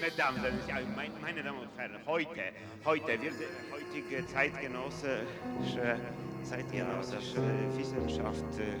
[0.00, 0.40] Mesdames,
[1.20, 2.40] meine Damen und Herren, heute,
[2.86, 3.34] heute wird
[3.70, 6.00] heutige zeitgenössische,
[6.42, 7.42] zeitgenössische
[7.76, 8.78] Wissenschaft äh,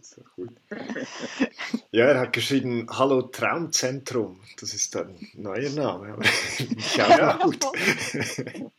[1.91, 4.39] Ja, er hat geschrieben, Hallo Traumzentrum.
[4.59, 6.17] Das ist ein neuer Name.
[6.95, 7.65] Ja, noch gut.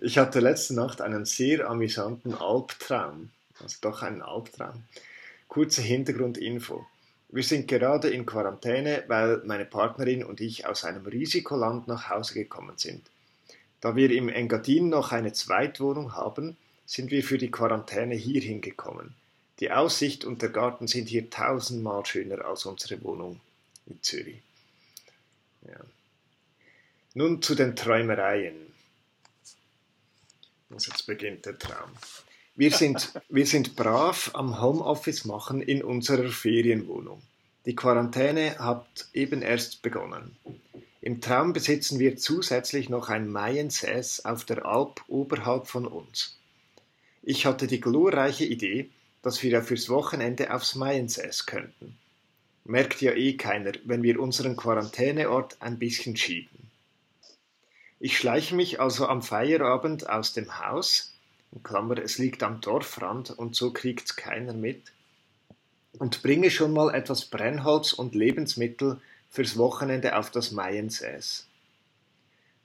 [0.00, 3.30] Ich hatte letzte Nacht einen sehr amüsanten Albtraum.
[3.60, 4.84] Also doch einen Albtraum.
[5.48, 6.86] Kurze Hintergrundinfo.
[7.32, 12.34] Wir sind gerade in Quarantäne, weil meine Partnerin und ich aus einem Risikoland nach Hause
[12.34, 13.02] gekommen sind.
[13.80, 19.14] Da wir im Engadin noch eine Zweitwohnung haben, sind wir für die Quarantäne hierhin gekommen.
[19.60, 23.40] Die Aussicht und der Garten sind hier tausendmal schöner als unsere Wohnung
[23.86, 24.42] in Zürich.
[25.66, 25.80] Ja.
[27.14, 28.56] Nun zu den Träumereien.
[30.68, 31.90] Also jetzt beginnt der Traum.
[32.54, 37.22] Wir sind, wir sind brav am Homeoffice machen in unserer Ferienwohnung.
[37.64, 40.36] Die Quarantäne hat eben erst begonnen.
[41.00, 46.38] Im Traum besitzen wir zusätzlich noch ein Maiensäß auf der Alp oberhalb von uns.
[47.22, 48.90] Ich hatte die glorreiche Idee,
[49.22, 51.96] dass wir ja fürs Wochenende aufs Maiensäß könnten.
[52.64, 56.70] Merkt ja eh keiner, wenn wir unseren Quarantäneort ein bisschen schieben.
[58.00, 61.14] Ich schleiche mich also am Feierabend aus dem Haus,
[61.52, 64.92] in Klammer, es liegt am Dorfrand und so kriegt's keiner mit,
[65.98, 71.46] und bringe schon mal etwas Brennholz und Lebensmittel fürs Wochenende auf das Maiensäß.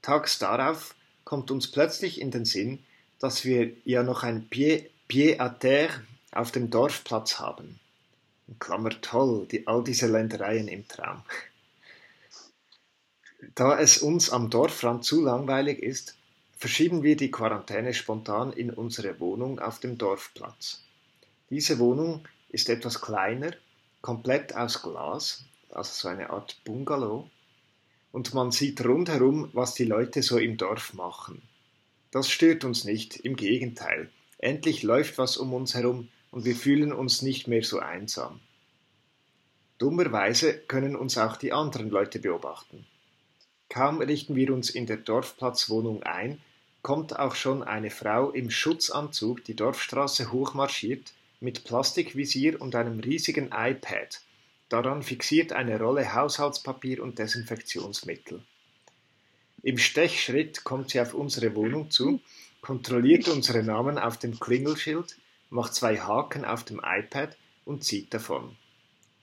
[0.02, 2.80] Tags darauf kommt uns plötzlich in den Sinn,
[3.20, 6.02] dass wir ja noch ein Pied, Pied à terre
[6.32, 7.80] auf dem Dorfplatz haben.
[8.48, 11.24] In Klammer toll, die, all diese Ländereien im Traum.
[13.56, 16.16] Da es uns am Dorfrand zu langweilig ist,
[16.58, 20.82] verschieben wir die Quarantäne spontan in unsere Wohnung auf dem Dorfplatz.
[21.50, 23.52] Diese Wohnung ist etwas kleiner,
[24.02, 27.30] komplett aus Glas, also so eine Art Bungalow,
[28.12, 31.42] und man sieht rundherum, was die Leute so im Dorf machen.
[32.12, 34.10] Das stört uns nicht, im Gegenteil.
[34.38, 38.40] Endlich läuft was um uns herum und wir fühlen uns nicht mehr so einsam.
[39.78, 42.86] Dummerweise können uns auch die anderen Leute beobachten.
[43.70, 46.42] Kaum richten wir uns in der Dorfplatzwohnung ein,
[46.82, 53.52] kommt auch schon eine Frau im Schutzanzug die Dorfstraße hochmarschiert mit Plastikvisier und einem riesigen
[53.54, 54.22] iPad.
[54.70, 58.44] Daran fixiert eine Rolle Haushaltspapier und Desinfektionsmittel.
[59.64, 62.22] Im Stechschritt kommt sie auf unsere Wohnung zu,
[62.62, 65.18] kontrolliert unsere Namen auf dem Klingelschild,
[65.50, 68.56] macht zwei Haken auf dem iPad und zieht davon.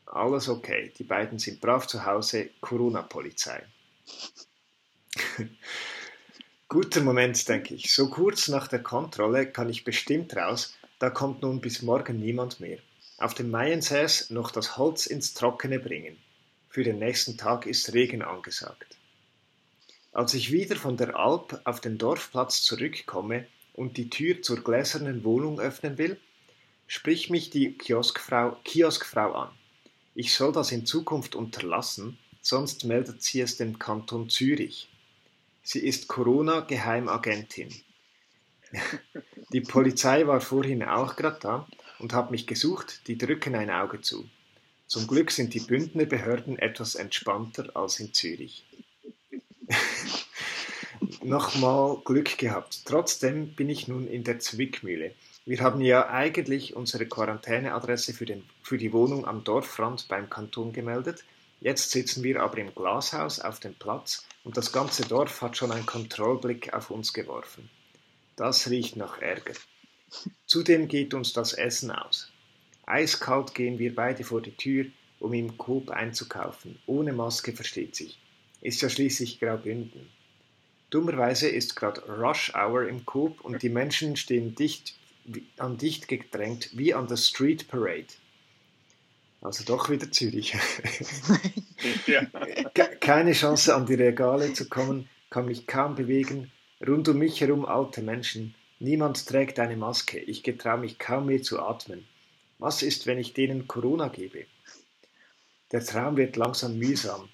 [0.07, 3.65] Alles okay, die beiden sind brav zu Hause, Corona-Polizei.
[6.69, 7.93] Guter Moment, denke ich.
[7.93, 12.61] So kurz nach der Kontrolle kann ich bestimmt raus, da kommt nun bis morgen niemand
[12.61, 12.79] mehr.
[13.19, 16.17] Auf dem Maiensäß noch das Holz ins Trockene bringen.
[16.71, 18.97] Für den nächsten Tag ist Regen angesagt.
[20.13, 25.25] Als ich wieder von der Alp auf den Dorfplatz zurückkomme und die Tür zur gläsernen
[25.25, 26.19] Wohnung öffnen will,
[26.87, 29.51] spricht mich die Kioskfrau, Kioskfrau an.
[30.15, 34.89] Ich soll das in Zukunft unterlassen, sonst meldet sie es dem Kanton Zürich.
[35.63, 37.69] Sie ist Corona-Geheimagentin.
[39.53, 41.69] Die Polizei war vorhin auch gerade da
[41.99, 44.29] und hat mich gesucht, die drücken ein Auge zu.
[44.87, 48.65] Zum Glück sind die Bündner Behörden etwas entspannter als in Zürich.
[51.23, 52.85] Nochmal Glück gehabt.
[52.85, 55.15] Trotzdem bin ich nun in der Zwickmühle.
[55.47, 60.73] Wir haben ja eigentlich unsere Quarantäneadresse für, den, für die Wohnung am Dorfrand beim Kanton
[60.73, 61.25] gemeldet.
[61.61, 65.73] Jetzt sitzen wir aber im Glashaus auf dem Platz und das ganze Dorf hat schon
[65.73, 67.71] einen Kontrollblick auf uns geworfen.
[68.37, 69.55] Das riecht nach Ärger.
[70.47, 72.31] Zudem geht uns das Essen aus.
[72.87, 74.87] Eiskalt gehen wir beide vor die Tür,
[75.21, 76.79] um im Coop einzukaufen.
[76.87, 78.19] Ohne Maske versteht sich.
[78.61, 80.11] Ist ja schließlich Graubünden.
[80.91, 84.95] Dummerweise ist gerade Rush Hour im Coop und die Menschen stehen dicht
[85.57, 88.07] an dicht gedrängt wie an der Street Parade.
[89.41, 90.57] Also doch wieder Zürich.
[93.01, 96.51] Keine Chance an die Regale zu kommen, kann mich kaum bewegen.
[96.87, 98.55] Rund um mich herum alte Menschen.
[98.79, 100.19] Niemand trägt eine Maske.
[100.19, 102.07] Ich getraue mich kaum mehr zu atmen.
[102.59, 104.47] Was ist, wenn ich denen Corona gebe?
[105.73, 107.29] Der Traum wird langsam mühsam.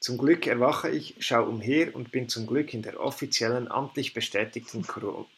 [0.00, 4.84] Zum Glück erwache ich, schaue umher und bin zum Glück in der offiziellen, amtlich bestätigten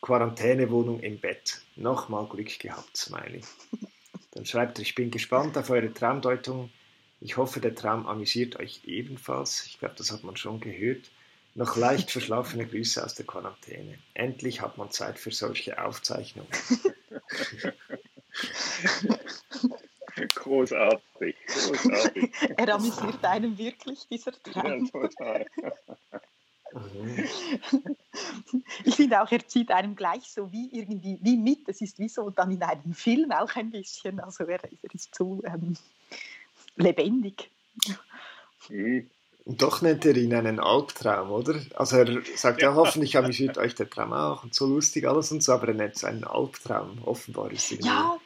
[0.01, 1.61] Quarantänewohnung im Bett.
[1.77, 3.43] Nochmal Glück gehabt, Smiley.
[4.33, 6.71] Dann schreibt er, ich bin gespannt auf eure Traumdeutung.
[7.21, 9.67] Ich hoffe, der Traum amüsiert euch ebenfalls.
[9.67, 11.11] Ich glaube, das hat man schon gehört.
[11.55, 13.99] Noch leicht verschlafene Grüße aus der Quarantäne.
[14.15, 16.51] Endlich hat man Zeit für solche Aufzeichnungen.
[20.35, 22.33] Großartig, großartig.
[22.56, 24.85] er amüsiert einen wirklich, dieser Traum.
[24.85, 25.47] Ja, total.
[28.85, 31.69] ich finde auch, er zieht einem gleich so wie irgendwie wie mit.
[31.69, 34.21] Es ist wie so dann in einem Film auch ein bisschen.
[34.21, 35.77] Also er, er ist so ähm,
[36.77, 37.51] lebendig.
[38.69, 39.09] Mhm.
[39.46, 41.61] Und doch nennt er ihn einen Albtraum, oder?
[41.75, 45.43] Also er sagt ja, hoffentlich amüsiert euch der Traum auch und so lustig alles und
[45.43, 47.02] so, aber er nennt es einen Albtraum.
[47.05, 48.17] Offenbar ist es Ja,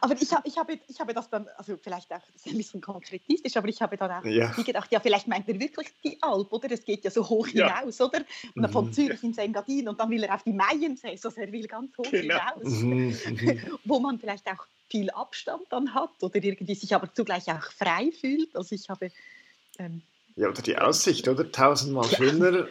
[0.00, 2.56] aber ich, hab, ich, habe, ich habe das dann, also vielleicht auch das ist ein
[2.56, 4.52] bisschen konkretistisch, aber ich habe dann auch ja.
[4.52, 6.70] gedacht, ja, vielleicht meint er wirklich die Alp, oder?
[6.70, 7.80] Es geht ja so hoch ja.
[7.80, 8.20] hinaus, oder?
[8.54, 8.92] Und dann von mhm.
[8.92, 12.08] Zürich ins Engadin und dann will er auf die Maiensee, also er will ganz hoch
[12.08, 12.38] genau.
[12.38, 12.72] hinaus.
[12.82, 13.16] Mhm.
[13.26, 13.78] mhm.
[13.84, 18.12] Wo man vielleicht auch viel Abstand dann hat oder irgendwie sich aber zugleich auch frei
[18.12, 18.54] fühlt.
[18.54, 19.10] Also ich habe...
[19.80, 20.02] Ähm,
[20.38, 21.50] ja, oder die Aussicht, oder?
[21.50, 22.68] Tausendmal schöner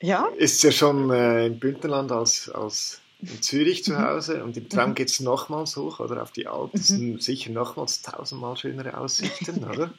[0.00, 0.28] ja.
[0.36, 4.02] ist ja schon äh, im Bündnerland als, als in Zürich zu mhm.
[4.02, 4.94] Hause und im Traum mhm.
[4.94, 6.22] geht es nochmals hoch, oder?
[6.22, 7.18] Auf die Alpen mhm.
[7.18, 9.92] sicher nochmals tausendmal schönere Aussichten, oder?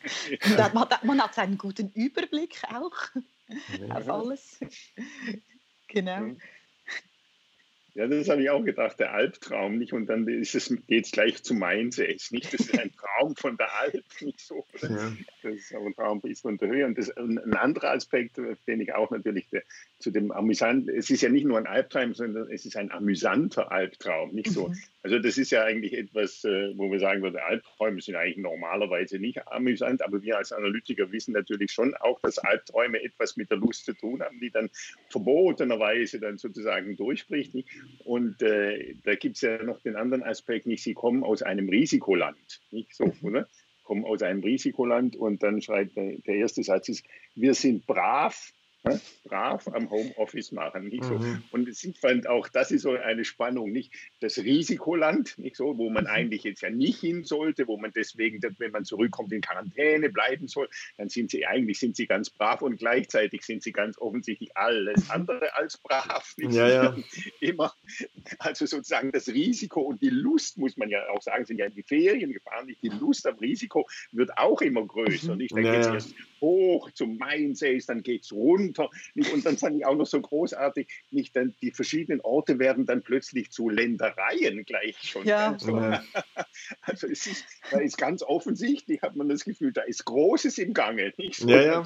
[0.49, 3.21] man, hat, man hat einen guten Überblick auch
[3.79, 3.95] ja.
[3.95, 4.59] auf alles.
[5.87, 6.35] Genau.
[7.99, 9.91] Ja, das habe ich auch gedacht, der Albtraum, nicht?
[9.91, 12.53] Und dann geht es gleich zu Mainz, nicht?
[12.53, 14.65] Das ist ein Traum von der Alp, nicht so.
[14.81, 15.11] Ja.
[15.43, 16.85] Das ist aber ein Traum ist von der Höhe.
[16.85, 18.37] Und das, ein anderer Aspekt,
[18.67, 19.63] den ich auch natürlich der,
[19.99, 23.69] zu dem amüsant, es ist ja nicht nur ein Albtraum, sondern es ist ein amüsanter
[23.69, 24.69] Albtraum, nicht so.
[24.69, 24.77] Mhm.
[25.01, 29.17] Also das ist ja eigentlich etwas, äh, wo wir sagen würden, Albträume sind eigentlich normalerweise
[29.17, 33.59] nicht amüsant, aber wir als Analytiker wissen natürlich schon auch, dass Albträume etwas mit der
[33.59, 34.69] Lust zu tun haben, die dann
[35.09, 37.55] verbotenerweise dann sozusagen durchbricht.
[38.03, 40.83] Und äh, da gibt es ja noch den anderen Aspekt, nicht?
[40.83, 43.47] Sie kommen aus einem Risikoland, nicht so, oder?
[43.83, 47.05] Kommen aus einem Risikoland und dann schreibt der erste Satz ist,
[47.35, 48.51] wir sind brav,
[49.23, 50.87] brav am Homeoffice machen.
[50.87, 51.15] Nicht so.
[51.15, 51.43] Mhm.
[51.51, 55.89] Und ich fand auch, das ist so eine Spannung, nicht das Risikoland, nicht so, wo
[55.89, 56.09] man mhm.
[56.09, 60.47] eigentlich jetzt ja nicht hin sollte, wo man deswegen, wenn man zurückkommt, in Quarantäne bleiben
[60.47, 64.55] soll, dann sind sie eigentlich sind sie ganz brav und gleichzeitig sind sie ganz offensichtlich
[64.55, 65.11] alles mhm.
[65.11, 66.35] andere als brav.
[66.37, 66.97] Ja, ja.
[67.39, 67.73] Immer,
[68.39, 71.75] also sozusagen das Risiko und die Lust, muss man ja auch sagen, sind ja in
[71.75, 75.35] die Ferien gefahren, nicht die Lust am Risiko wird auch immer größer.
[75.35, 75.55] Nicht?
[75.55, 78.68] Dann ja, geht es erst hoch zum Mainsees, dann geht es runter.
[79.15, 79.33] Nicht?
[79.33, 83.01] Und dann fand ich auch noch so großartig, nicht dann die verschiedenen Orte werden dann
[83.01, 85.25] plötzlich zu Ländereien gleich schon.
[85.25, 85.57] Ja.
[85.57, 85.79] So.
[86.81, 90.73] Also es ist, da ist ganz offensichtlich, hat man das Gefühl, da ist Großes im
[90.73, 91.13] Gange.
[91.17, 91.39] Nicht?
[91.39, 91.83] So, ja, ja.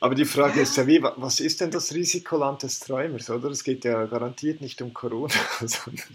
[0.00, 3.50] Aber die Frage ist ja, wie, was ist denn das Risikoland des Träumers, oder?
[3.50, 6.06] Es geht ja garantiert nicht um Corona, sondern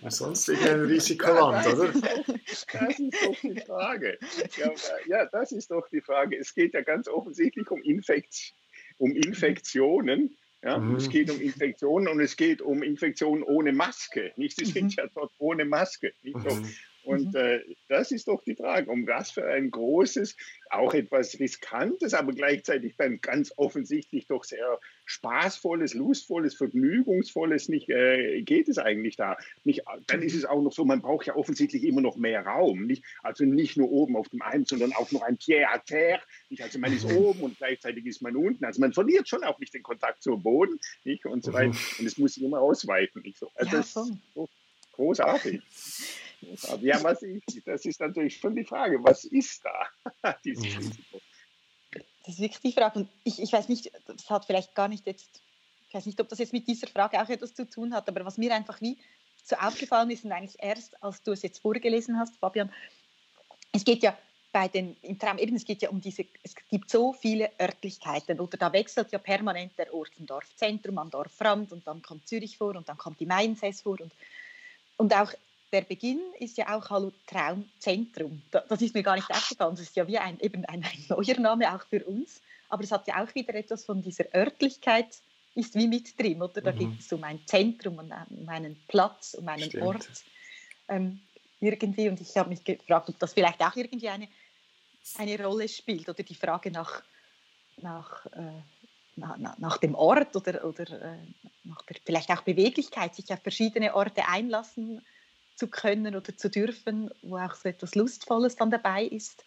[0.00, 1.88] um sonst ein Risikoland, ja, das oder?
[1.88, 4.18] Ist doch, das ist doch die Frage.
[4.58, 4.72] Ja,
[5.06, 6.38] ja, das ist doch die Frage.
[6.38, 7.82] Es geht ja ganz offensichtlich um,
[8.22, 8.54] Infekt,
[8.98, 10.36] um Infektionen.
[10.62, 10.96] Ja, mhm.
[10.96, 14.32] Es geht um Infektionen und es geht um Infektionen ohne Maske.
[14.36, 14.56] Nicht?
[14.56, 14.90] Sie sind mhm.
[14.90, 16.12] ja dort ohne Maske.
[16.22, 16.54] Nicht so.
[16.54, 16.68] Mhm.
[17.04, 17.40] Und mhm.
[17.40, 20.36] äh, das ist doch die Frage, um was für ein großes,
[20.70, 28.42] auch etwas riskantes, aber gleichzeitig dann ganz offensichtlich doch sehr spaßvolles, lustvolles, vergnügungsvolles nicht äh,
[28.42, 29.36] geht es eigentlich da.
[29.64, 32.86] Nicht, dann ist es auch noch so, man braucht ja offensichtlich immer noch mehr Raum.
[32.86, 33.04] Nicht?
[33.22, 36.22] Also nicht nur oben auf dem einen, sondern auch noch ein Pied à terre.
[36.48, 36.62] Nicht?
[36.62, 37.16] Also man ist mhm.
[37.16, 38.64] oben und gleichzeitig ist man unten.
[38.64, 41.26] Also man verliert schon auch nicht den Kontakt zum Boden nicht?
[41.26, 41.72] und so weiter.
[41.72, 41.98] Mhm.
[41.98, 43.22] Und es muss sich immer ausweiten.
[43.22, 43.50] Nicht so.
[43.54, 44.48] Also ja, das ist so
[44.92, 45.60] großartig.
[46.80, 50.34] Ja, was ist, das ist natürlich schon die Frage, was ist da?
[50.44, 50.76] Dieses mhm.
[50.78, 51.20] Risiko.
[52.24, 53.00] Das ist wirklich die Frage.
[53.00, 55.42] Und ich, ich weiß nicht, das hat vielleicht gar nicht jetzt,
[55.88, 58.24] ich weiß nicht, ob das jetzt mit dieser Frage auch etwas zu tun hat, aber
[58.24, 58.98] was mir einfach wie
[59.44, 62.72] so aufgefallen ist und eigentlich erst, als du es jetzt vorgelesen hast, Fabian,
[63.72, 64.16] es geht ja
[64.52, 68.38] bei den, im Traum eben, es geht ja um diese, es gibt so viele Örtlichkeiten
[68.38, 72.58] oder da wechselt ja permanent der Ort vom Dorfzentrum am Dorfrand und dann kommt Zürich
[72.58, 74.12] vor und dann kommt die Mainzess vor und,
[74.98, 75.32] und auch
[75.72, 78.42] der Beginn ist ja auch Hallo Traumzentrum.
[78.50, 79.74] Das ist mir gar nicht aufgefallen.
[79.74, 82.42] Das ist ja wie ein, eben ein, ein neuer Name auch für uns.
[82.68, 85.18] Aber es hat ja auch wieder etwas von dieser Örtlichkeit,
[85.54, 86.60] ist wie mit drin, oder?
[86.60, 86.78] Da mhm.
[86.78, 89.84] geht es um ein Zentrum, um einen Platz, um einen Stimmt.
[89.84, 90.08] Ort.
[90.88, 91.20] Ähm,
[91.60, 92.08] irgendwie.
[92.08, 94.28] Und ich habe mich gefragt, ob das vielleicht auch irgendwie eine
[95.18, 97.02] eine Rolle spielt oder die Frage nach,
[97.78, 98.62] nach, äh,
[99.16, 101.18] nach, nach, dem Ort oder, oder äh,
[101.64, 105.02] nach der vielleicht auch Beweglichkeit, sich auf verschiedene Orte einlassen
[105.56, 109.44] zu können oder zu dürfen, wo auch so etwas Lustvolles dann dabei ist.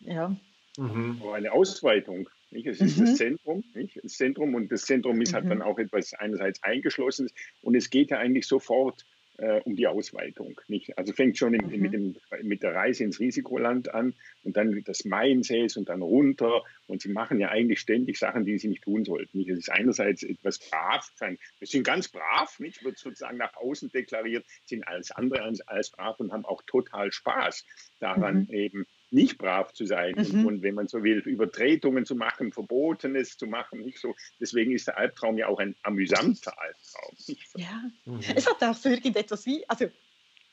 [0.00, 0.34] Ja.
[0.76, 1.22] Mhm.
[1.32, 2.28] Eine Ausweitung.
[2.50, 2.66] Nicht?
[2.66, 3.06] Es ist mhm.
[3.06, 3.98] das Zentrum, nicht?
[4.02, 5.50] das Zentrum und das Zentrum ist halt mhm.
[5.50, 7.30] halt dann auch etwas einerseits eingeschlossen
[7.62, 9.06] und es geht ja eigentlich sofort
[9.38, 10.60] äh, um die Ausweitung.
[10.68, 10.96] Nicht?
[10.98, 11.80] Also fängt schon im, mhm.
[11.80, 16.62] mit, dem, mit der Reise ins Risikoland an und dann das Mainsees und dann runter.
[16.86, 19.38] Und sie machen ja eigentlich ständig Sachen, die sie nicht tun sollten.
[19.38, 19.50] Nicht?
[19.50, 21.38] Es ist einerseits etwas brav sein.
[21.58, 22.84] Wir sind ganz brav, nicht?
[22.84, 27.12] wird sozusagen nach außen deklariert, sind alles andere als, als brav und haben auch total
[27.12, 27.64] Spaß
[28.00, 28.54] daran, mhm.
[28.54, 30.40] eben nicht brav zu sein mhm.
[30.40, 33.80] und, und, wenn man so will, Übertretungen zu machen, Verbotenes zu machen.
[33.80, 34.14] Nicht so.
[34.40, 37.16] Deswegen ist der Albtraum ja auch ein amüsanter Albtraum.
[37.56, 38.20] Ja, mhm.
[38.34, 39.86] es hat auch so irgendetwas wie, also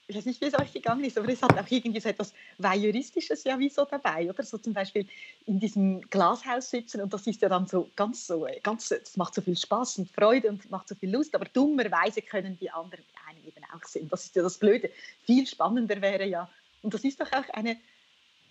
[0.09, 2.33] ich weiß nicht, wie es euch gegangen ist, aber es hat auch irgendwie so etwas
[2.57, 4.41] Voyeuristisches ja wie so dabei, oder?
[4.41, 5.07] So zum Beispiel
[5.45, 9.35] in diesem Glashaus sitzen und das ist ja dann so ganz so, ganz, das macht
[9.35, 13.03] so viel Spaß und Freude und macht so viel Lust, aber dummerweise können die anderen
[13.27, 14.07] einen eben auch sehen.
[14.09, 14.89] Das ist ja das Blöde.
[15.25, 16.49] Viel spannender wäre ja,
[16.81, 17.77] und das ist doch auch eine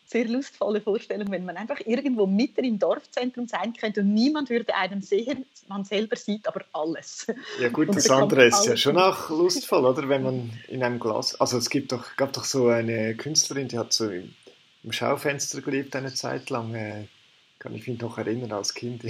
[0.08, 4.74] sehr lustvolle Vorstellung, wenn man einfach irgendwo mitten im Dorfzentrum sein könnte und niemand würde
[4.74, 7.26] einen sehen, man selber sieht aber alles.
[7.60, 10.08] Ja gut, das andere ist ja schon auch lustvoll, oder?
[10.08, 13.78] Wenn man in einem Glas, also es gibt doch, gab doch so eine Künstlerin, die
[13.78, 14.34] hat so im,
[14.82, 17.04] im Schaufenster gelebt eine Zeit lang, äh,
[17.58, 19.04] kann ich mich noch erinnern als Kind.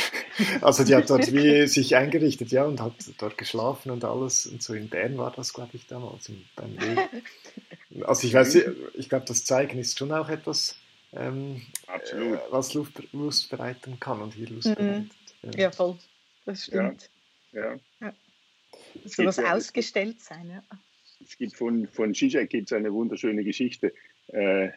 [0.62, 4.46] also die hat dort wie sich eingerichtet, ja, und hat dort geschlafen und alles.
[4.46, 6.98] Und so in Bern war das, glaube ich, damals beim Weg.
[8.02, 8.54] Also ich weiß,
[8.94, 10.76] ich glaube, das Zeigen ist schon auch etwas,
[11.12, 14.74] ähm, äh, was Lust, Lust, bereiten kann und hier Lust mhm.
[14.74, 15.12] bereitet.
[15.42, 15.50] Ja.
[15.58, 15.72] ja.
[15.72, 15.98] voll.
[16.44, 17.10] Das stimmt.
[17.52, 17.74] Ja.
[17.74, 17.80] ja.
[18.00, 18.14] ja.
[19.04, 20.62] So was ja, ausgestellt sein, ja.
[21.22, 23.92] Es gibt von, von Zizek gibt es eine wunderschöne Geschichte.
[24.32, 24.70] Äh,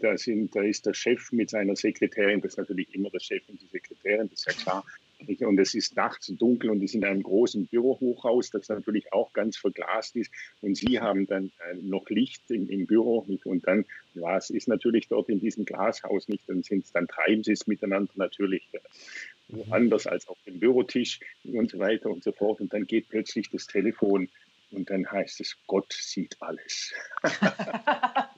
[0.00, 3.42] da, sind, da ist der Chef mit seiner Sekretärin, das ist natürlich immer der Chef
[3.48, 4.84] und die Sekretärin, das ist ja klar.
[5.40, 9.56] Und es ist nachts dunkel und sind in einem großen Bürohochhaus, das natürlich auch ganz
[9.56, 10.30] verglast ist.
[10.60, 13.26] Und sie haben dann äh, noch Licht im, im Büro.
[13.44, 13.84] Und dann,
[14.14, 17.66] ja, es ist natürlich dort in diesem Glashaus nicht, dann sind dann treiben sie es
[17.66, 22.60] miteinander natürlich äh, anders als auf dem Bürotisch und so weiter und so fort.
[22.60, 24.28] Und dann geht plötzlich das Telefon
[24.72, 26.92] und dann heißt es, Gott sieht alles.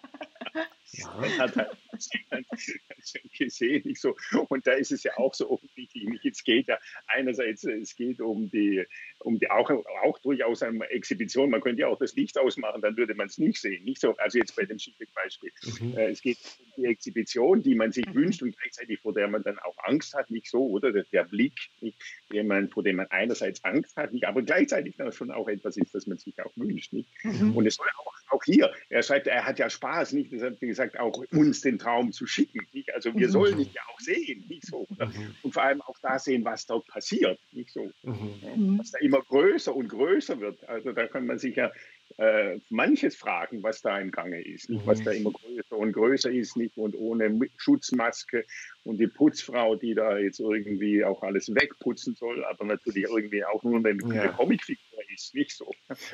[0.92, 1.16] Ja.
[1.20, 1.76] Man hat halt
[3.38, 3.82] gesehen.
[3.84, 4.16] Nicht so.
[4.48, 6.06] Und da ist es ja auch so offensichtlich.
[6.24, 8.84] Es geht ja einerseits, es geht um die,
[9.20, 11.50] um die auch, auch durchaus eine Exhibition.
[11.50, 13.84] Man könnte ja auch das Licht ausmachen, dann würde man es nicht sehen.
[13.84, 15.50] Nicht so, also jetzt bei dem Schiffweg-Beispiel.
[15.80, 15.96] Mhm.
[15.96, 18.14] Äh, es geht um die Exhibition, die man sich mhm.
[18.14, 20.30] wünscht und gleichzeitig vor der man dann auch Angst hat.
[20.30, 20.92] Nicht so, oder?
[20.92, 22.00] Der, der Blick, nicht,
[22.32, 25.94] den man, vor dem man einerseits Angst hat, nicht, aber gleichzeitig schon auch etwas ist,
[25.94, 26.92] das man sich auch wünscht.
[26.92, 27.08] Nicht?
[27.24, 27.56] Mhm.
[27.56, 30.32] Und es soll auch, auch hier, er schreibt, er hat ja Spaß, nicht?
[30.32, 32.66] Das hat, gesagt, auch uns den Traum zu schicken.
[32.72, 32.94] Nicht?
[32.94, 33.32] Also wir mhm.
[33.32, 34.86] sollen ihn ja auch sehen, nicht so.
[34.98, 35.34] Mhm.
[35.42, 37.90] Und vor allem auch da sehen, was dort passiert, nicht so.
[38.02, 38.78] Mhm.
[38.78, 40.68] Was da immer größer und größer wird.
[40.68, 41.70] Also da kann man sich ja
[42.18, 44.82] äh, manches fragen, was da im Gange ist, mhm.
[44.84, 48.44] was da immer größer und größer ist, nicht und ohne Schutzmaske
[48.84, 53.62] und die Putzfrau, die da jetzt irgendwie auch alles wegputzen soll, aber natürlich irgendwie auch
[53.62, 54.22] nur eine, ja.
[54.22, 55.70] eine Comicfigur ist, nicht so.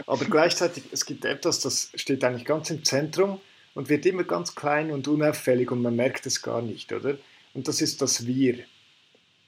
[0.06, 3.40] Aber gleichzeitig, es gibt etwas, das steht eigentlich ganz im Zentrum
[3.74, 7.16] und wird immer ganz klein und unauffällig und man merkt es gar nicht, oder?
[7.54, 8.58] Und das ist das Wir,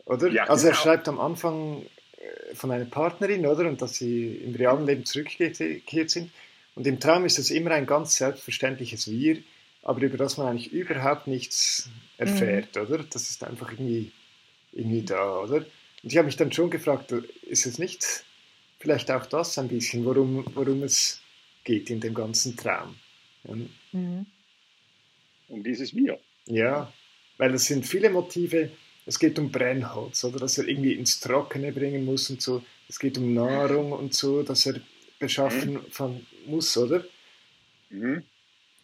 [0.04, 0.28] oder?
[0.30, 0.82] Ja, also er genau.
[0.82, 1.82] schreibt am Anfang
[2.16, 3.66] äh, von einer Partnerin, oder?
[3.68, 6.30] Und dass sie im realen Leben zurückgekehrt sind.
[6.74, 9.38] Und im Traum ist es immer ein ganz selbstverständliches Wir,
[9.82, 11.88] aber über das man eigentlich überhaupt nichts
[12.18, 12.82] erfährt, mhm.
[12.82, 13.04] oder?
[13.04, 14.10] Das ist einfach irgendwie,
[14.72, 15.64] irgendwie da, oder?
[16.02, 18.24] Und ich habe mich dann schon gefragt, ist es nicht
[18.78, 21.22] vielleicht auch das ein bisschen, worum, worum es
[21.64, 22.96] geht in dem ganzen Traum?
[23.94, 24.26] Mhm.
[25.48, 26.18] Um dieses Wir.
[26.46, 26.92] Ja,
[27.38, 28.70] weil es sind viele Motive.
[29.06, 32.62] Es geht um Brennholz, oder dass er irgendwie ins Trockene bringen muss und so.
[32.88, 34.80] Es geht um Nahrung und so, dass er
[35.18, 35.90] beschaffen mhm.
[35.90, 37.04] von muss, oder?
[37.90, 38.24] Mhm.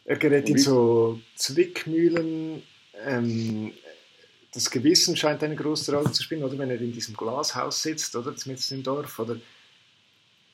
[0.04, 2.62] Er gerät in so Zwickmühlen.
[3.04, 3.72] Ähm,
[4.52, 8.14] das Gewissen scheint eine große Rolle zu spielen, oder wenn er in diesem Glashaus sitzt,
[8.14, 9.40] oder mitten im Dorf, oder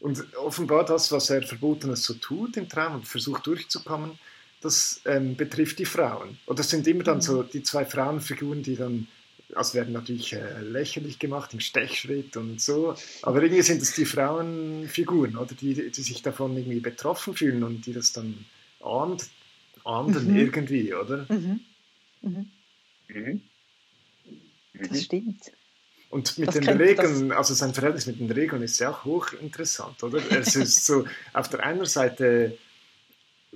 [0.00, 4.18] Und offenbar das, was er Verbotenes so tut im Traum und versucht durchzukommen,
[4.66, 6.38] das ähm, betrifft die Frauen.
[6.46, 7.48] Und das sind immer dann so mhm.
[7.52, 9.06] die zwei Frauenfiguren, die dann,
[9.54, 14.04] also werden natürlich äh, lächerlich gemacht im Stechschritt und so, aber irgendwie sind es die
[14.04, 18.44] Frauenfiguren, oder die, die sich davon irgendwie betroffen fühlen und die das dann
[18.82, 19.28] ahnt,
[19.84, 20.36] ahnden mhm.
[20.36, 21.26] irgendwie, oder?
[21.28, 21.60] Mhm.
[22.22, 22.50] Mhm.
[23.08, 23.42] mhm.
[24.90, 25.40] Das stimmt.
[26.10, 30.02] Und mit das den Regeln, also sein Verhältnis mit den Regeln ist ja auch hochinteressant,
[30.02, 30.20] oder?
[30.30, 32.56] Es ist so, auf der einen Seite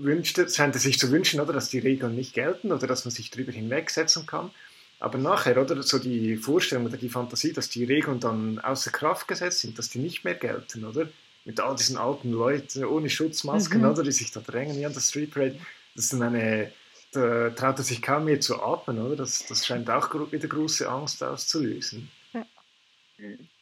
[0.03, 3.13] wünscht, scheint er sich zu wünschen, oder, dass die Regeln nicht gelten oder dass man
[3.13, 4.51] sich darüber hinwegsetzen kann.
[4.99, 9.29] Aber nachher, oder, so die Vorstellung oder die Fantasie, dass die Regeln dann außer Kraft
[9.29, 11.09] gesetzt sind, dass die nicht mehr gelten, oder?
[11.47, 13.89] Mit all diesen alten Leuten ohne Schutzmasken, mhm.
[13.89, 15.59] oder, die sich da drängen hier an der Street Parade.
[15.95, 16.71] Das ist dann eine,
[17.13, 19.17] da traut er sich kaum mehr zu atmen, oder?
[19.17, 22.11] Das, das scheint auch wieder große Angst auszulösen.
[22.35, 22.47] Ja.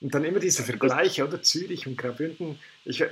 [0.01, 1.41] Und dann immer diese Vergleiche, oder?
[1.41, 2.59] Zürich und Graubünden.
[2.85, 3.05] Ich,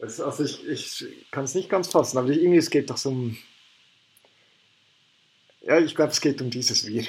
[0.00, 3.10] äh, also ich, ich kann es nicht ganz fassen, aber irgendwie es geht doch so
[3.10, 3.38] um.
[5.62, 7.04] Ja, ich glaube, es geht um dieses Wir.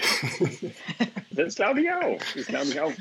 [1.31, 2.19] das glaube ich auch.
[2.35, 2.93] Das glaube ich auch.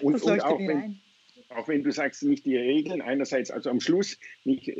[0.00, 1.00] Und, und auch, wenn,
[1.48, 4.70] auch wenn du sagst, nicht die Regeln, einerseits, also am Schluss, nicht,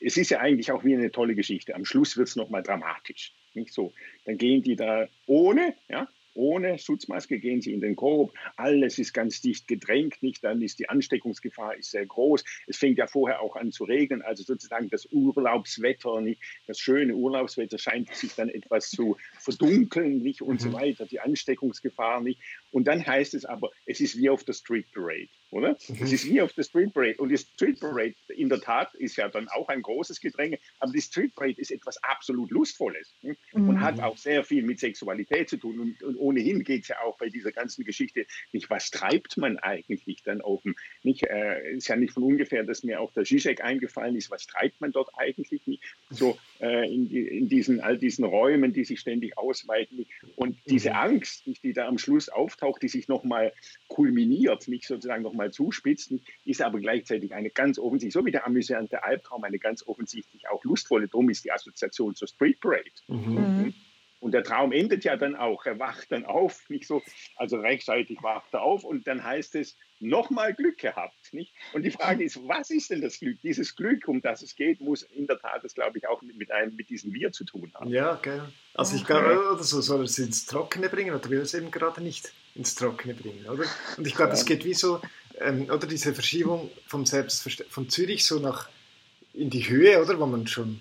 [0.00, 1.74] es ist ja eigentlich auch wie eine tolle Geschichte.
[1.74, 3.32] Am Schluss wird es nochmal dramatisch.
[3.54, 3.92] Nicht so.
[4.26, 8.32] Dann gehen die da ohne, ja, ohne Schutzmaske gehen sie in den Korb.
[8.56, 10.42] Alles ist ganz dicht gedrängt, nicht?
[10.42, 12.44] Dann ist die Ansteckungsgefahr ist sehr groß.
[12.66, 16.40] Es fängt ja vorher auch an zu regnen, also sozusagen das Urlaubswetter, nicht?
[16.66, 20.42] Das schöne Urlaubswetter scheint sich dann etwas zu verdunkeln, nicht?
[20.42, 20.74] Und so mhm.
[20.74, 21.06] weiter.
[21.06, 22.40] Die Ansteckungsgefahr nicht.
[22.70, 25.76] Und dann heißt es aber, es ist wie auf der Street Parade oder?
[25.88, 25.96] Mhm.
[26.00, 27.16] Es ist wie auf der Street Parade.
[27.18, 30.92] Und die Street Parade, in der Tat, ist ja dann auch ein großes Gedränge, aber
[30.92, 33.36] die Street Parade ist etwas absolut Lustvolles hm?
[33.52, 33.68] mhm.
[33.68, 35.78] und hat auch sehr viel mit Sexualität zu tun.
[35.78, 39.58] Und, und ohnehin geht es ja auch bei dieser ganzen Geschichte nicht, was treibt man
[39.58, 40.74] eigentlich dann oben?
[41.02, 44.46] Nicht, äh, ist ja nicht von ungefähr, dass mir auch der Zizek eingefallen ist, was
[44.46, 45.82] treibt man dort eigentlich nicht?
[46.08, 50.06] So äh, in, in, diesen, all diesen Räumen, die sich ständig ausweiten.
[50.36, 50.96] Und diese mhm.
[50.96, 53.52] Angst, die da am Schluss auftaucht, die sich nochmal
[53.88, 58.46] kulminiert, nicht sozusagen nochmal mal zuspitzen, ist aber gleichzeitig eine ganz offensichtlich, so wie der
[58.46, 61.08] amüsante Albtraum, eine ganz offensichtlich auch lustvolle.
[61.08, 62.90] Drum ist die Assoziation zur Street Parade.
[63.08, 63.34] Mhm.
[63.34, 63.74] mhm.
[64.22, 65.66] Und der Traum endet ja dann auch.
[65.66, 67.02] Er wacht dann auf, nicht so,
[67.36, 71.32] also rechtzeitig wacht er auf und dann heißt es, nochmal Glück gehabt.
[71.32, 71.52] Nicht?
[71.72, 73.40] Und die Frage ist, was ist denn das Glück?
[73.42, 76.52] Dieses Glück, um das es geht, muss in der Tat, das glaube ich, auch mit,
[76.52, 77.90] einem, mit diesem Wir zu tun haben.
[77.90, 78.52] Ja, geil.
[78.74, 81.54] Also ich glaube, oder so soll er es ins Trockene bringen oder will er es
[81.54, 83.64] eben gerade nicht ins Trockene bringen, oder?
[83.96, 85.00] Und ich glaube, es geht wie so,
[85.44, 88.68] ähm, oder diese Verschiebung vom Selbstverständnis, von Zürich so nach
[89.34, 90.80] in die Höhe, oder, wo man schon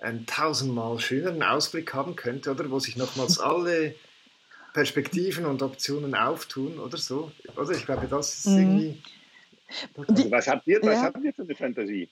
[0.00, 3.94] einen tausendmal schöneren Ausblick haben könnte, oder, wo sich nochmals alle
[4.72, 7.30] Perspektiven und Optionen auftun oder so.
[7.56, 8.58] Oder ich glaube, das ist mhm.
[8.58, 9.02] irgendwie.
[9.96, 11.02] Also was habt ihr, was ja.
[11.02, 12.08] habt ihr für eine Fantasie?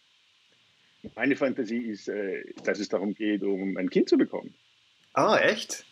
[1.14, 4.54] Meine Fantasie ist, äh, dass es darum geht, um ein Kind zu bekommen.
[5.14, 5.84] Ah, echt?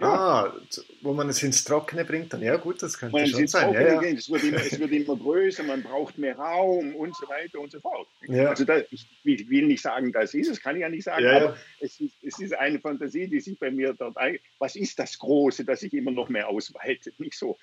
[0.00, 0.06] Ja.
[0.06, 0.54] Ah,
[1.02, 3.72] wo man es ins Trockene bringt, dann ja gut, das könnte man schon sein.
[3.74, 4.02] Ja, ja.
[4.02, 7.72] Es, wird immer, es, wird immer, größer, man braucht mehr Raum und so weiter und
[7.72, 8.06] so fort.
[8.28, 8.50] Ja.
[8.50, 11.56] Also da, ich will nicht sagen, das ist es, kann ich ja nicht sagen, aber
[11.80, 14.38] es ist, es ist, eine Fantasie, die sich bei mir dort ein.
[14.58, 17.18] Was ist das Große, das sich immer noch mehr ausweitet?
[17.18, 17.56] Nicht so.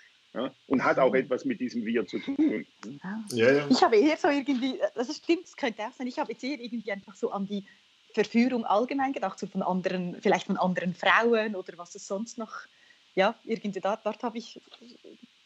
[0.67, 2.65] Und hat auch etwas mit diesem Wir zu tun.
[2.89, 6.59] Ich habe eher so irgendwie, das stimmt, das könnte auch sein, ich habe jetzt eher
[6.59, 7.63] irgendwie einfach so an die
[8.15, 12.51] Verführung allgemein gedacht, so von anderen, vielleicht von anderen Frauen oder was es sonst noch,
[13.13, 14.59] ja, irgendwie da, dort habe ich,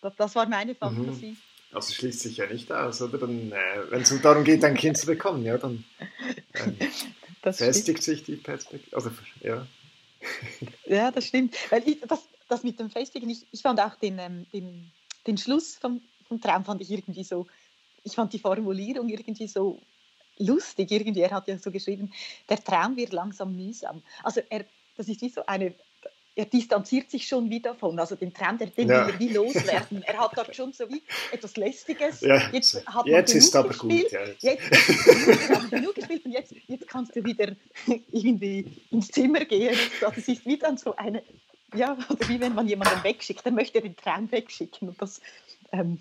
[0.02, 0.78] das war meine mhm.
[0.78, 1.38] Fantasie.
[1.72, 3.18] Also schließt sich ja nicht aus, oder?
[3.18, 5.84] Dann, äh, wenn es darum geht, ein Kind zu bekommen, ja, dann
[7.44, 8.96] äh, festigt sich die Perspektive.
[8.96, 9.68] Also, ja.
[10.86, 11.56] ja, das stimmt.
[11.72, 14.92] Weil ich, das, das mit dem Festigen, ich, ich fand auch den, ähm, den,
[15.28, 17.46] den Schluss vom, vom Traum fand ich irgendwie so,
[18.04, 19.80] ich fand die Formulierung irgendwie so
[20.40, 21.22] lustig irgendwie.
[21.22, 22.12] Er hat ja so geschrieben,
[22.48, 24.02] der Traum wird langsam mühsam.
[24.24, 24.66] Also er,
[24.98, 25.76] das ist wie so eine,
[26.36, 28.00] er distanziert sich schon wieder davon.
[28.00, 29.08] Also den Traum, den ja.
[29.08, 30.02] will er wie loswerden.
[30.04, 32.22] er hat dort schon so wie etwas Lästiges.
[32.22, 32.50] Ja.
[32.52, 34.04] Jetzt, hat jetzt ist aber gespielt.
[34.04, 34.12] gut.
[34.12, 34.44] Ja, jetzt.
[34.44, 37.56] Jetzt, jetzt haben genug gespielt und jetzt, jetzt kannst du wieder
[38.12, 39.78] irgendwie ins Zimmer gehen.
[40.00, 41.24] Das ist wie dann so eine,
[41.76, 44.90] ja, oder wie wenn man jemanden wegschickt, dann möchte er den Traum wegschicken.
[44.90, 45.20] Und das,
[45.72, 46.00] ähm,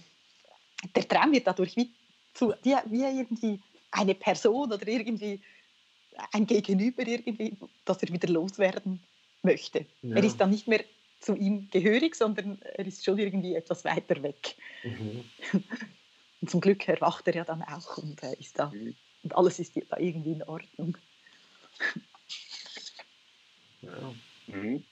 [0.94, 1.90] der Traum wird dadurch wie,
[2.34, 5.40] zu, wie, wie irgendwie eine Person oder irgendwie
[6.32, 9.00] ein Gegenüber irgendwie, dass er wieder loswerden
[9.42, 9.86] möchte.
[10.02, 10.16] Ja.
[10.16, 10.84] Er ist dann nicht mehr
[11.20, 14.56] zu ihm gehörig, sondern er ist schon irgendwie etwas weiter weg.
[14.84, 15.24] Mhm.
[16.40, 18.94] Und zum Glück erwacht er ja dann auch und äh, ist da mhm.
[19.24, 20.96] und alles ist da irgendwie in Ordnung.
[23.82, 24.14] Ja.
[24.46, 24.84] Mhm.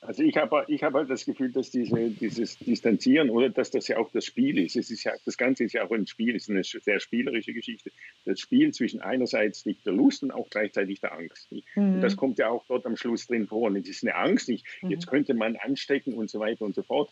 [0.00, 3.88] Also ich habe ich hab halt das Gefühl, dass diese, dieses Distanzieren oder dass das
[3.88, 4.76] ja auch das Spiel ist.
[4.76, 7.52] Es ist ja, das Ganze ist ja auch ein Spiel, es ist eine sehr spielerische
[7.52, 7.90] Geschichte.
[8.24, 11.50] Das Spiel zwischen einerseits nicht der Lust und auch gleichzeitig der Angst.
[11.50, 11.94] Mhm.
[11.94, 13.62] Und das kommt ja auch dort am Schluss drin vor.
[13.62, 15.10] Und es ist eine Angst, nicht, jetzt mhm.
[15.10, 17.10] könnte man anstecken und so weiter und so fort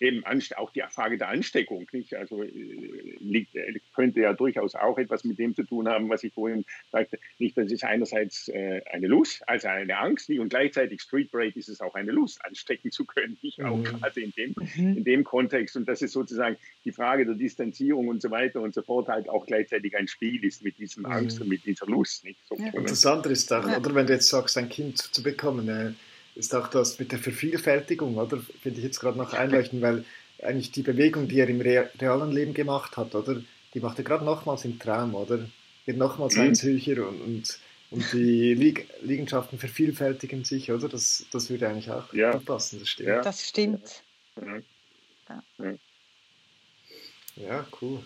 [0.00, 1.86] eben auch die Frage der Ansteckung.
[1.92, 2.14] Nicht?
[2.14, 2.50] Also äh,
[3.20, 6.64] liegt, äh, könnte ja durchaus auch etwas mit dem zu tun haben, was ich vorhin
[6.90, 7.18] sagte.
[7.38, 11.68] Nicht, das ist einerseits äh, eine Lust, also eine Angst, und gleichzeitig Street Braid ist
[11.68, 13.36] es auch eine Lust, anstecken zu können.
[13.42, 13.62] Nicht?
[13.62, 13.84] Auch mhm.
[13.84, 14.96] gerade in dem, mhm.
[14.98, 15.76] in dem Kontext.
[15.76, 19.28] Und das ist sozusagen die Frage der Distanzierung und so weiter und so fort halt
[19.28, 21.42] auch gleichzeitig ein Spiel ist mit diesem Angst mhm.
[21.42, 22.24] und mit dieser Lust.
[22.24, 22.40] Nicht?
[22.48, 22.72] So, ja.
[22.72, 25.92] Und das andere ist auch, oder wenn du jetzt sagst, ein Kind zu bekommen, äh,
[26.34, 28.38] ist auch das mit der Vervielfältigung, oder?
[28.62, 30.04] Finde ich jetzt gerade noch einleuchtend, weil
[30.42, 33.40] eigentlich die Bewegung, die er im realen Leben gemacht hat, oder?
[33.72, 35.48] Die macht er gerade nochmals im Traum, oder?
[35.86, 36.42] Wird nochmals mhm.
[36.42, 37.58] eins höher und, und,
[37.90, 40.88] und die Lieg Liegenschaften vervielfältigen sich, oder?
[40.88, 42.36] Das, das würde eigentlich auch ja.
[42.38, 43.08] passen, das stimmt.
[43.08, 43.22] Ja.
[43.22, 44.02] Das stimmt.
[44.36, 45.74] Ja,
[47.36, 48.04] ja cool.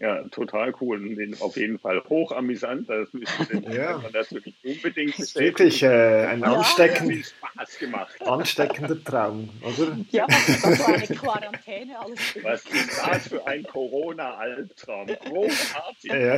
[0.00, 1.04] Ja, total cool.
[1.04, 2.88] Und auf jeden Fall hoch amüsant.
[2.88, 4.02] Das müssen wir ja.
[4.12, 5.46] natürlich unbedingt bestätigen.
[5.46, 6.54] Wirklich äh, ein ja.
[6.54, 8.22] ansteckend, Spaß gemacht.
[8.26, 9.98] ansteckender Traum, oder?
[10.10, 12.38] Ja, was ist das für eine Quarantäne alles?
[12.42, 15.06] Was ist das für ein Corona-Albtraum?
[15.06, 16.12] Großartig.
[16.12, 16.36] Ja.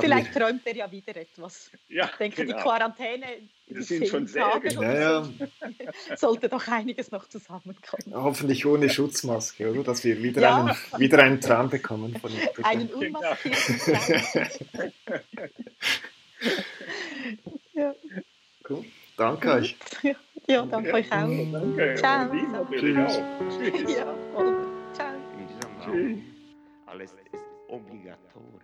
[0.00, 1.70] Vielleicht träumt er ja wieder etwas.
[1.88, 2.56] Ja, ich denke, genau.
[2.56, 3.26] die Quarantäne
[3.68, 5.28] das sind schon sehr Tage ja, ja.
[6.16, 8.14] sollte doch einiges noch zusammenkommen.
[8.14, 9.82] Hoffentlich ohne Schutzmaske, oder?
[9.82, 10.64] Dass wir wieder, ja.
[10.64, 12.40] einen, wieder einen Traum bekommen von ihm.
[12.62, 14.92] Einen unmaskierten Traum.
[17.74, 17.94] ja.
[18.68, 18.84] Cool.
[19.16, 19.76] Danke euch.
[20.46, 21.28] Ja, danke euch auch.
[21.52, 21.94] Danke.
[21.96, 22.30] Ciao.
[22.70, 23.18] Tschüss.
[23.58, 23.96] Tschüss.
[23.96, 24.14] Ja,
[24.92, 25.14] ciao.
[25.84, 26.18] Tschüss.
[26.86, 28.63] Alles ist obligatorisch.